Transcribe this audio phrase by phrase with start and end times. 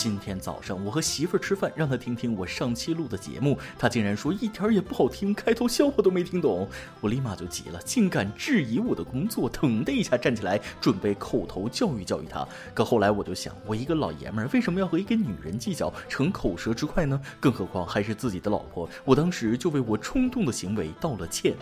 [0.00, 6.66] 今天早上我和媳妇儿吃饭，让她听听我上期录的节目，她竟然说一点也不好听，开头笑话都没听懂。
[7.02, 12.48] 我立马就急了，竟敢质疑我的工作，腾的一下站起来准备口头教育教育她。
[12.72, 17.20] 可后来我就想，我一个老爷们儿为什么要和一个女人计较，逞口舌之快呢？
[17.38, 18.88] 更何况还是自己的老婆。
[19.04, 21.54] 我当时就为我冲动的行为道了歉。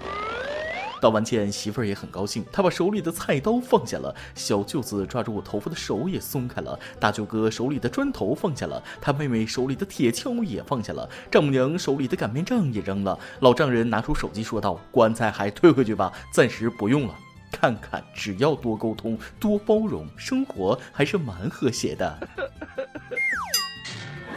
[1.01, 17.15] 道完歉，媳妇儿也很高兴，她把手里的菜刀放下了，小舅子抓住我头发的手也松开了，大舅哥手里的砖头放下了，他妹妹手里的铁锹也放下了，丈母娘手里的擀面杖也扔了，老丈人拿出手机说道：“棺材还退回去吧，暂时不用了。”
[17.51, 22.29] 看看，只要多沟通、多包容，生活还是蛮和谐的。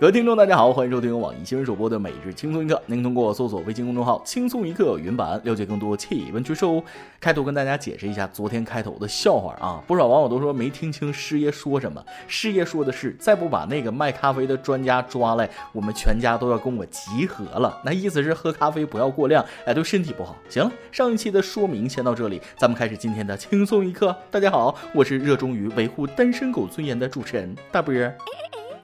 [0.00, 2.80] 各位听众，大家好，欢迎收听网易新闻首播的每日轻松一刻。
[2.86, 6.82] 您通过搜索微信公众号“轻松一刻”云版了解更多气温趋势哦。
[7.20, 12.02] 开头跟大家解释一下昨天开头的笑话啊，不少网友都说没听清师爷说什么。
[12.26, 17.78] 师爷说的是，再不把那个卖咖啡的专家抓来，我们全家都要跟我集合了。
[17.84, 20.34] 那意思是喝咖啡不要过量，哎，对身体不好。
[20.48, 24.16] 行了，上一期的说明先到这里，咱们开始今天的轻松一刻。
[24.30, 28.16] 大家好，我是热衷于维护单身狗尊严的主持人大波儿。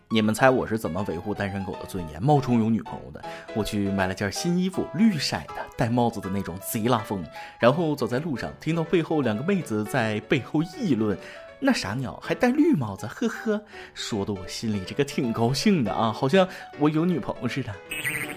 [0.09, 3.21] 你们猜我是怎么维护单身狗的尊严，冒充有女朋友的？
[3.55, 7.25] 我去买了件新衣服，绿色的，戴帽子的那种，贼拉风。
[7.59, 11.19] 然后走在路上，听到背后两个妹子在背后议论。
[11.59, 13.61] 那傻鸟还戴绿帽子，呵呵，
[13.95, 16.47] 说的我心里这个挺高兴的啊，好像
[16.79, 17.75] 我有女朋友似的。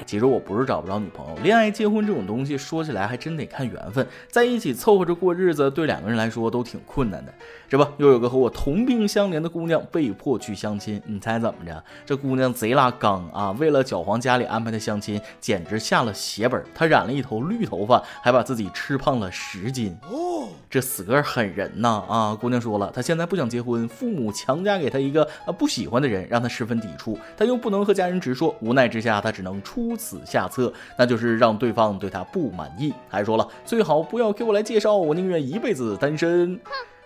[0.06, 7.34] 其实我不是找不着女朋友，恋爱、结婚这种东西说起来还真得看缘分，在一起凑合着过日子，对两个人来说都挺困难的。
[7.68, 11.84] 这不，又有个和我同病相怜的姑娘被迫去相亲，你猜怎么着？
[12.06, 16.64] 这姑娘贼拉刚啊，为了搅黄家里安排的相亲，简直下了血本。
[16.74, 19.96] 她染了一头绿头发，还把自己吃胖了十斤。
[20.10, 22.04] 哦，这死个狠人呐！
[22.10, 23.04] 啊，姑娘说了，她。
[23.04, 32.94] 现在不想结婚，父母强加给她一个啊不喜欢的人，让她十分抵触，她又不能和家人直说，无奈之下，她只能出出此下策，那就是让对方对他不满意。
[33.08, 36.60] 还说了，最好不要给我来介绍，我宁愿一辈子单身。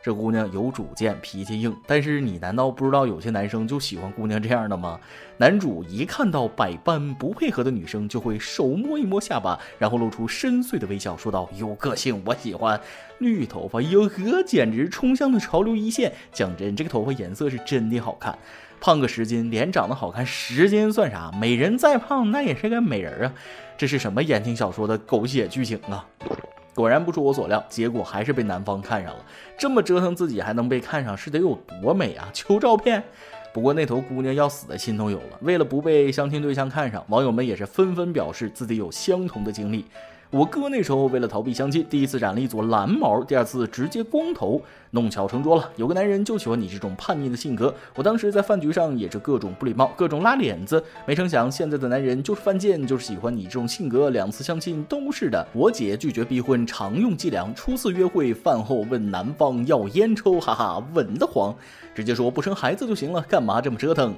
[0.03, 4.99] 这姑娘有主见，脾气硬，但是你难道不知道有些男生就喜欢姑娘这样的吗？
[5.37, 12.77] 男主一看到百般不配合的女生，就会手摸一摸下巴，然后露出深邃的微笑，说道：“有个性，我喜欢
[13.19, 16.11] 绿头发，哟呵，简直冲向了潮流一线。
[16.33, 18.37] 讲真，这个头发颜色是真的好看，
[18.83, 21.31] 胖个十斤，脸长得好看十斤算啥？
[21.39, 23.33] 美人再胖，那也是个美人啊！
[23.77, 26.05] 这是什么言情小说的狗血剧情啊？”
[26.75, 29.25] 果然不出我所料，结果还是被男方看上了。
[29.57, 32.27] 这么折腾自己还能被看上，是得有多美啊？
[32.33, 33.01] 求照片。
[33.53, 35.39] 不过那头姑娘要死的心都有了。
[35.39, 39.85] 为了不被相亲对象看上，网友们也是纷纷表示自己有相同的经历。
[40.33, 45.69] 我哥那时候为了逃避相亲，第一次染了一撮蓝毛，第二次直接光头，弄巧成拙了。
[45.75, 47.71] 有个男人就喜欢你这种叛逆的性格。
[47.93, 50.83] 我当时在饭局上也是各种不礼貌，各种拉脸子。
[51.05, 54.09] 没成想现在的男人就是犯贱，就是喜欢你这种性格。
[54.09, 55.47] 两次相亲都是的。
[55.53, 61.53] 我姐拒绝逼婚常用伎俩：初次约会饭后问男方要烟抽，哈哈，稳得慌，
[61.93, 64.15] 直接说不生孩子就行了，干嘛这么折腾？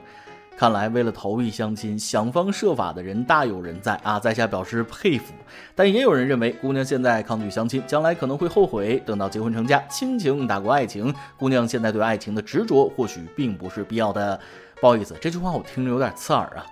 [0.57, 4.17] 看来，为了逃避相亲，想方设法的人大有人在啊！
[4.17, 5.33] 在下表示佩服。
[5.75, 8.97] 但也有人认为，姑娘现在抗拒相亲，将来可能会后悔。
[9.05, 14.39] 等到结婚成家，亲情打过爱情，姑娘现在对爱情的执着，或许并不是必要的。
[14.85, 16.63] 不好意思，这句话我听着有点刺耳啊。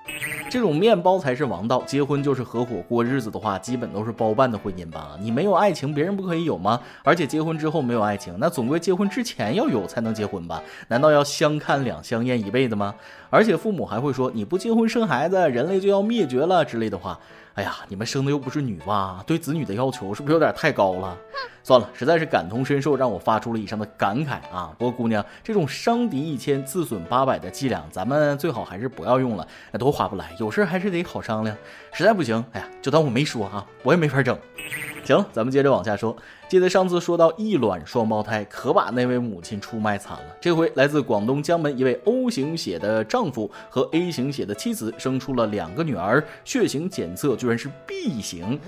[0.48, 5.18] 这种面包才是王道，结婚就是合伙过日子的话，基本都是包办的婚姻吧？
[5.20, 6.80] 你没有爱情，别人不可以有吗？
[7.02, 10.62] 而且结婚之后没有爱情，那总归结婚之前要有才能结婚吧？
[10.90, 12.94] 难道要相看两相厌一辈子吗？
[13.32, 17.20] 而且父母还会说你不结婚生孩子，人类就要灭绝了之类的话。
[17.56, 21.16] 哎呀，你们生的又不是女娲，对子女的要求是不是有点太高了？
[21.62, 24.74] 算了，实在是感同身受，让我发出了以上的感慨啊！
[24.78, 30.36] 不过姑娘，这种伤敌一千自损八百的伎俩，咱们最好还是不要用了，那都划不来。
[30.40, 31.56] 有事还是得好商量，
[31.94, 34.38] 实在不行，哎呀，就当我没说啊，我也没法整。
[35.06, 36.16] 行，咱们接着往下说。
[36.54, 40.38] 记得上次说到异卵双胞胎，可把那位母亲出卖惨了。
[40.40, 48.60] 这回来自广东江门一位 O 型血的丈夫和 A 型血的妻子生出了两个女儿，血型检测居然是 B 型。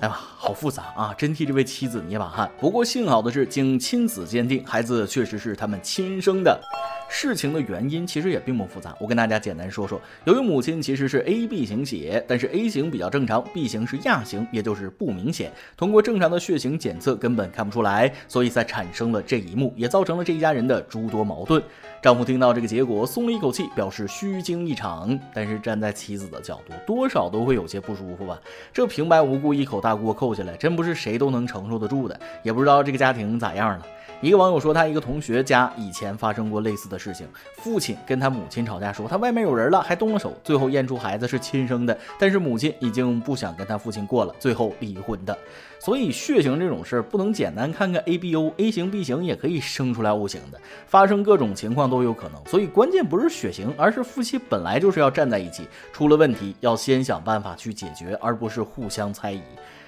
[0.00, 1.14] 哎呀，好复杂啊！
[1.18, 2.50] 真替这位妻子捏把汗。
[2.58, 6.58] 不过幸好的是，经亲子鉴定，孩子确实是他们亲生的。
[7.06, 10.00] 事情的原因其实也并不复杂，我跟大家简单说说。
[10.24, 15.52] 由于母亲其实是 AB 型血，但是 A 型比较正常，B 型是亚型，也就是不明显。
[15.76, 21.60] 通过正常的血型检测根本看不出来，所以才产生了这一幕，也造成了这一家人的诸多矛盾。
[22.04, 25.18] 丈夫听到这个结果，松了一口气，表示虚惊一场。
[25.32, 28.38] 但是站在妻子的角度，多少都会有些不舒服吧？
[28.74, 32.20] 这平白无故一口大锅扣下来，真不是谁都能承受得住的。
[32.42, 33.86] 也不知道这个家庭咋样了。
[34.20, 45.36] 一个网友说，他一个同学家以前发生过类似的事情，父亲跟他母亲吵架，说他外面有人了，还动了手，最后验出孩子是亲生的，但是母亲已经不想跟他父亲过了，最后离婚的。
[45.78, 52.40] 所以血型这种事儿不能简单看看 A B O，A 型 B 型也可以生出来 O 型的，发生各种情况都有可能。
[52.46, 59.40] 所以关键不是血型，而是夫妻本来就是要站在一起，出了问题要先想办法去解决，而不是互相猜疑。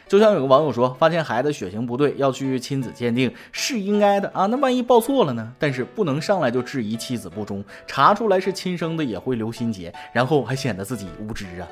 [0.08, 4.46] 就像有个网友说，发现孩子血型不对，要去亲子鉴定是应该的啊。
[4.46, 5.52] 那万一报错了呢？
[5.58, 11.66] 但是不能上来就质疑妻子不忠，查出来是亲生的也会留心结，然后还显得自己无知啊。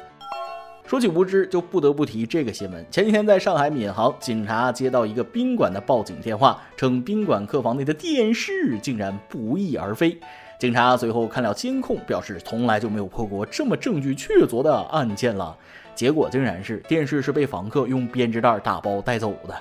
[0.87, 2.85] 说起无知，就不得不提这个新闻。
[2.91, 10.19] 前几天在上海闵行，警察接到一个宾馆的报警电话，称宾馆客房内的电视竟然不翼而飞。
[10.59, 15.57] 警察随后看了监控，表示从来就没有破过这么证据确凿的案件了。
[15.95, 19.55] 结果竟然是电视是被房客用编织袋打包带走的，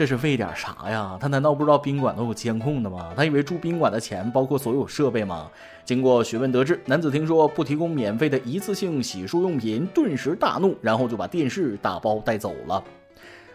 [0.00, 1.18] 这是为点啥呀？
[1.20, 3.12] 他难道不知道宾馆都有监控的吗？
[3.14, 5.50] 他以为住宾馆的钱包括所有设备吗？
[5.84, 12.82] 经过询问得知，男子听说不提供免费的一次性洗漱用品，顿时大怒，然后就把电视打包带走了。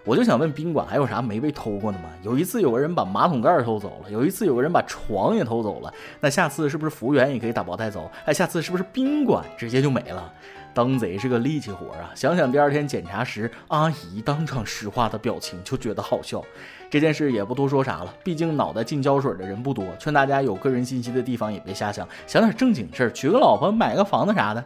[0.04, 2.10] 我就想问，宾馆还有啥没被偷过的吗？
[2.22, 8.08] 有一次有个人把马桶盖偷走了，有一次有个人把床也偷走了，那下次是不是服务员也可以打包带走？
[8.26, 10.32] 哎，下次是不是宾馆直接就没了？
[10.76, 12.12] 当贼是个力气活啊！
[12.14, 16.44] 想想第二天检查时阿姨当场石化的表情，就觉得好笑。
[16.90, 19.86] 这件事也不多说啥了，毕竟脑袋进胶水的人不多。
[19.98, 24.64] 劝大家有个人信息的地方也别瞎想，想点正经事儿，娶个老婆，买个房子啥的。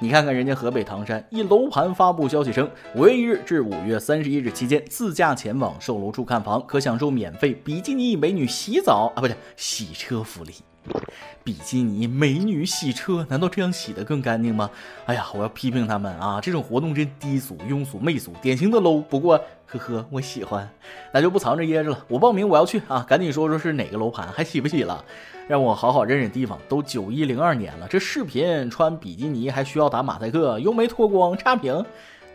[0.00, 10.52] 你看看人家河北唐山一楼盘发布消息称，五月一日至五月三十一日期间，自驾前往售楼处看房，可享受免费比基尼美女洗澡啊，不对，洗车福利。
[11.42, 14.70] 比基尼美女洗车，难道这样洗的更干净吗？
[15.06, 16.40] 哎呀，我要批评他们啊！
[16.40, 19.02] 这种活动真低俗、庸俗、媚俗，典型的 low。
[19.02, 20.68] 不过，呵呵，我喜欢，
[21.12, 22.04] 那就不藏着掖着了。
[22.08, 23.04] 我报名，我要去啊！
[23.06, 25.04] 赶紧说说是哪个楼盘，还洗不洗了？
[25.46, 26.58] 让我好好认认地方。
[26.68, 31.84] 都九一零二年了，这视频穿比基尼还需要打马赛克，又没脱光，差评。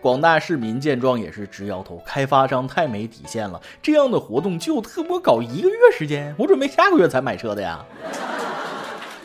[0.02, 3.60] 广大市民见状也是直摇头，开发商太没底线了。
[3.82, 7.84] 这样的活动就特么搞一个月时间，我准备下个月才买车的呀。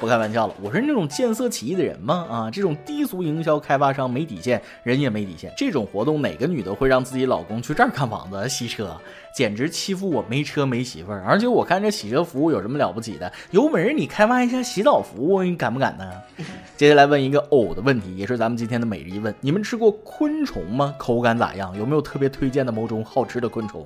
[0.04, 2.26] 不开玩笑了，我是那种见色起意的人吗？
[2.28, 5.50] 啊，这种低俗营销开发商没底线，人也没底线。
[5.56, 8.94] 这种活动哪个女的会让自己老公去这儿看房子洗车？
[9.34, 11.24] 简直欺负我没车没媳妇儿！
[11.26, 13.32] 而且我看这洗车服务有什么了不起的？
[13.50, 16.04] 有本事你开发一下洗澡服务，你敢不敢呢？
[16.76, 20.94] 接下来问一个偶的问题，也是咱们今天的每日一问：你们吃过昆虫吗？
[20.98, 21.74] 口感咋样？
[21.78, 23.82] 有没有特别推荐的某种好吃的昆虫？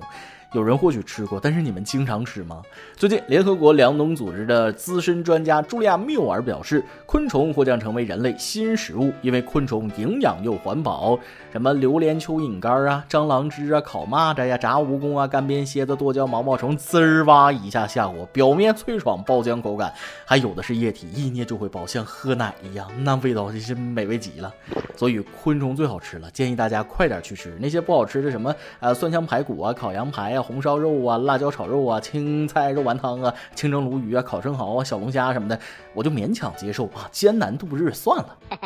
[0.53, 2.63] 有人或许吃过，但是你们经常吃吗？
[2.95, 11.19] 最近，联合国粮农组织的资深专家茱莉亚·缪尔表示，昆虫或将成为人类新食物，因为昆虫营养又环保。
[11.51, 19.93] 什么榴莲蚯蚓干啊、蟑螂汁啊、烤蚂蚱呀、炸蜈蚣啊、干煸蝎子、剁椒毛毛虫，滋儿哇一下下锅，表面脆爽，爆浆口感，
[20.25, 24.51] 还有的是液体，一捏就会爆，像喝奶一样，那味道真是美味极了。
[24.95, 27.55] 所以昆虫最好吃了，建议大家快点去吃。
[27.59, 30.38] 那些不好吃的什么呃蒜香排骨啊、烤羊排啊。
[30.41, 35.59] 红烧肉啊，辣椒炒肉啊，青菜肉丸汤啊，清蒸鲈鱼啊，烤生蚝啊，小龙虾什么的，
[35.93, 37.07] 我就勉强接受啊。
[37.11, 38.37] 艰难度日算了。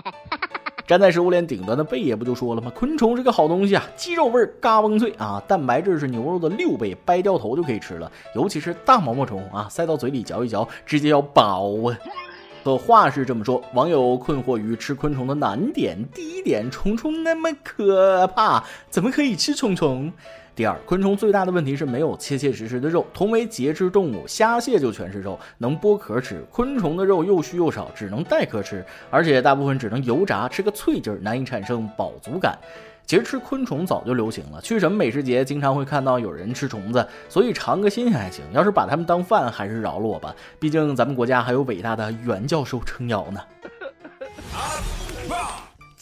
[0.86, 2.70] 站在食物链顶端的贝爷不就说了吗？
[2.76, 8.12] 昆虫是个好东西啊，鸡肉味儿嘎嘣脆啊，蛋白质是牛肉的六倍，掰掉头就可以吃了。
[8.36, 11.98] 尤其是大毛毛虫啊，塞到嘴里嚼一嚼，直接要饱啊。
[12.66, 20.12] 可话是这么说，网友困惑于吃昆虫的难点：第一点，虫虫那么可怕，怎么可以吃虫虫？
[20.56, 23.04] 第二，昆虫最大的问题是没有切切实实的肉。
[23.12, 32.56] 同为节肢动物，虾蟹就全是肉，能剥壳吃；昆虫的肉又虚又少，只能带壳吃，而且大部分只能油炸，吃个脆劲儿，难以产生饱足感。
[33.06, 38.46] 其实吃昆虫早就流行了，去什么美食节，经常会看到有人吃虫子，所以尝个新鲜还行。
[38.54, 43.42] 要是把它们当饭，还是饶了我吧，毕竟咱们国家还有伟大的袁教授撑腰呢。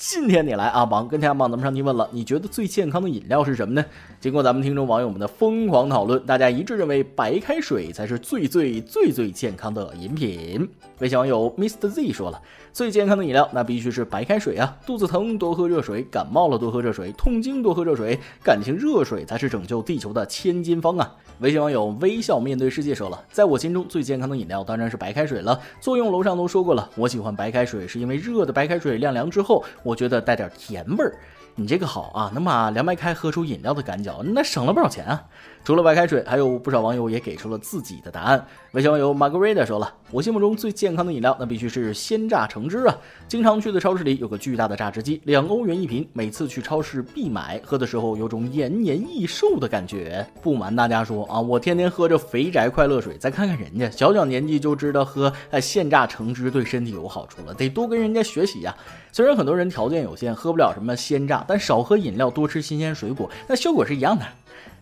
[0.03, 3.85] 今天你来阿芒跟天阿芒咱们上去问了，你觉得最健康的饮料是什么呢？
[4.19, 10.67] 经过咱们听众网友们的疯狂讨论，大家一致认为白开水才是最最最最健康的饮品。
[10.97, 12.41] 微信网友 Mr Z 说了，
[12.73, 14.75] 最健康的饮料那必须是白开水啊！
[14.87, 21.15] 肚子疼多喝热水，感冒了多喝热水，痛经多喝热水，感情热水才是拯救地球的千金方啊！
[21.41, 25.59] 微信网友微笑面对世界说了，在我心中最健康的饮料当然是白开水了。
[25.79, 29.90] 作用楼上都说过了，我喜欢白开水是因为热的白开水晾凉之后我。
[29.91, 31.13] 我觉得带点甜味儿，
[31.55, 35.25] 你这个好啊，能把凉白开喝出饮料的感觉，那省了不少钱啊！
[35.63, 38.43] 除了白开水，还有不少网友也给出了自己的答案。
[38.71, 42.97] 微信网友 Margarita 说了：“我心目中最健康的饮料，那必须是鲜榨橙汁啊！
[43.27, 47.61] 经常去的超市里有个巨大的榨汁机，两欧元一瓶，每次去超市必买。
[47.63, 50.25] 喝的时候有种延年益寿的感觉。
[50.41, 58.75] 不瞒大家说啊，我天天喝着肥宅快乐水，再看看人家，小小年纪就知道喝呃鲜榨橙汁对身体有好处了，得多跟人家学习呀。
[59.11, 64.25] 虽然很多人条件有限，喝不了什么鲜榨，但少喝饮料，多吃新鲜水果，那效果是一样的。”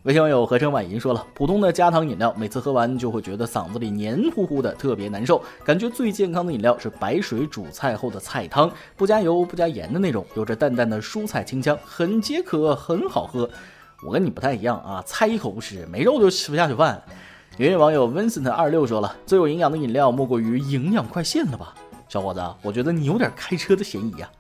[0.04, 5.44] 微信网友合成婉莹说了，普通的加糖饮料，每次喝完就会觉得嗓子里黏糊糊的，特别难受。
[5.66, 13.50] 感觉最健康的饮料是白水煮菜后的菜汤，不加油不加盐的那种，有着淡淡的蔬菜清香，很解渴，很好喝。
[14.02, 17.04] 我跟你不太一样啊，菜一口不吃，没肉就吃不下去饭。
[17.58, 21.76] 云云网友 Vincent 二六说了，最有营养的饮料莫过于营养快线了吧？
[22.08, 24.32] 小伙子，我觉得你有点开车的嫌疑啊。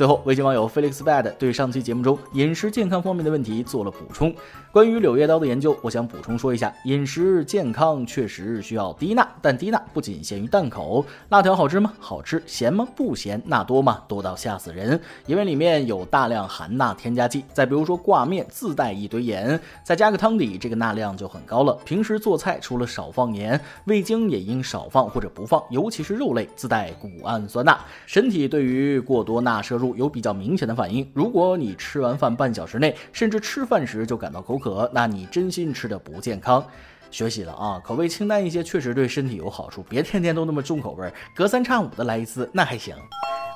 [0.00, 4.34] 最后，微信网友 Felix Bad 对上期节目中饮食健康方面的问题做了补充。
[4.72, 11.04] 关于柳叶刀的研究，我想补充说一下：饮食健康确实需要低钠，但低钠不仅限于淡口。
[11.28, 11.92] 辣条好吃吗？
[11.98, 12.42] 好吃。
[12.46, 12.88] 咸吗？
[12.96, 13.42] 不咸。
[13.44, 14.02] 钠多吗？
[14.08, 17.44] 多到吓死人，因为里面有大量含钠添加剂。
[17.52, 21.74] 再比如说挂面自带一堆盐，再加个汤底，这个钠量就很高了。
[21.84, 31.08] 平时做菜除了少放盐，味精也应少放或者不放，尤其是肉类自带谷氨酸钠，身体对于过多钠摄入有比较明显的反应。
[31.14, 36.64] 如果你吃完饭半小时内，甚至吃饭时就感到口渴，那你真心吃的不健康。
[37.10, 42.94] 学习了啊，口味清淡一些确实对身体有好处，别天天都那么重口味，隔三差五的来一次那还行。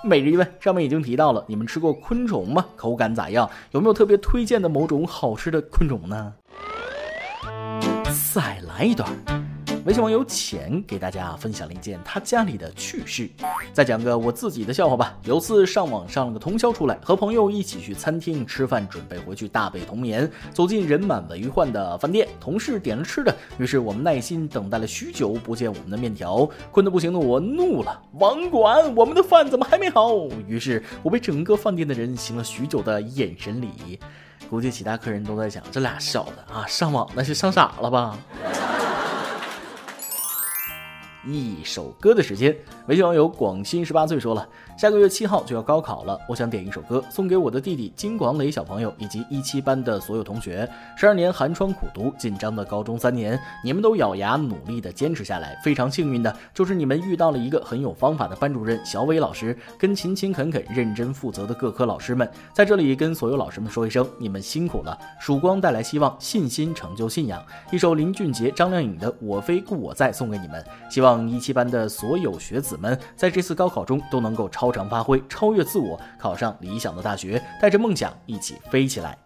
[0.03, 2.67] 每日一问，上面已经提到了，你们吃过昆虫吗？
[2.75, 3.49] 口感咋样？
[3.71, 6.35] 有没有特别推荐的某种好吃的昆虫呢？
[8.35, 9.09] 再来一段。
[9.85, 13.29] 微信网友浅给大家分享了一件他家里的趣事，
[13.71, 15.15] 再讲个我自己的笑话吧。
[15.25, 20.31] 有次上网上了个通宵出来，和朋友一起去餐厅吃饭，准备回去大被同眠。
[20.55, 30.15] 走进人满为患的饭店，同事点了吃的，于是我们耐心等待了许久，不见我们的面条，困得不行的我怒了：网管，我们的饭怎么还没好？
[30.49, 34.01] 于是我被整个饭店的人行了许久的眼神礼。
[34.49, 38.17] 估计其他客人都在想，这俩小子啊，上网那是上傻了吧？
[41.27, 42.55] 一首歌的时间，
[42.87, 50.69] 微信网友广新十八岁说了，下个月七号就要高考了，我想点一首歌送给我的弟弟金广磊小朋友以及一七班的所有同学。
[50.97, 64.99] 十二年寒窗苦读，紧张的高中三年，你们都咬牙努力的坚持下来，非常幸运的就是你们遇到了一个很有方法的班主任小伟老师，跟勤勤恳恳、认真负责的各科老师们，在这里跟所有老师们说一声，你们辛苦了。
[65.19, 67.43] 曙光带来希望，信心成就信仰。
[67.71, 71.14] 一首林俊杰、张靓颖的《我非故我在》送给你们，希望。
[71.29, 79.17] 一七班的所有学子们，在这次高考中都能够超常发挥，超越自我，考上理想的大学，带着梦想一起飞起来。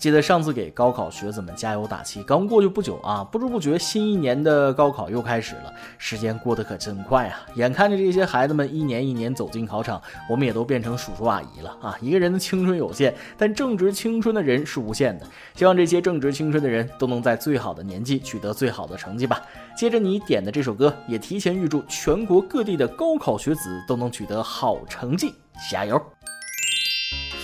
[0.00, 5.70] 记得上次给高考学子们加油打气，刚过去不久啊，不知不觉新一年的高考又开始了。
[5.98, 7.46] 时间过得可真快啊！
[7.54, 11.94] 眼看着这些孩子们一年一年走进考场，我们也都变成叔叔阿姨了啊！
[12.00, 15.26] 一个人的青春有限，但正值青春的人是无限的。
[15.54, 19.42] 希望这些正值青春的人都能在最好的年纪取得最好的成绩吧。
[19.76, 25.34] 接着你点的这首歌，也提前预祝全国各地的高考学子都能取得好成绩，
[25.70, 26.02] 加油！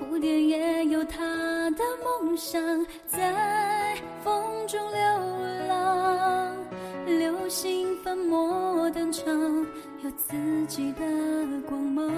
[0.00, 2.60] 蝴蝶也有它的梦想，
[3.06, 4.98] 在风中流
[5.68, 6.56] 浪。
[7.06, 9.24] 流星粉墨登场，
[10.02, 10.34] 有自
[10.66, 11.00] 己的
[11.68, 12.08] 光芒。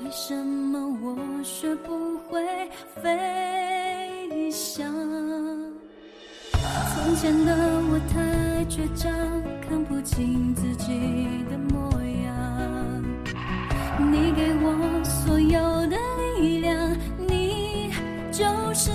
[0.00, 2.70] 为什么我学不会
[3.02, 4.86] 飞翔？
[6.52, 7.54] 从前的
[7.90, 9.12] 我太倔强，
[9.68, 10.86] 看不清自己
[11.50, 11.89] 的模。
[14.10, 15.96] 你给我所有的
[16.40, 16.96] 力量，
[17.28, 17.92] 你
[18.32, 18.90] 就是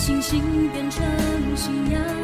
[0.00, 0.40] 星星
[0.72, 1.04] 变成
[1.54, 2.19] 信仰。